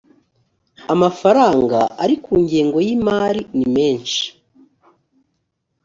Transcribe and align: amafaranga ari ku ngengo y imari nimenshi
amafaranga 0.93 1.79
ari 2.03 2.15
ku 2.23 2.33
ngengo 2.43 2.77
y 2.87 2.89
imari 2.95 3.41
nimenshi 3.57 4.23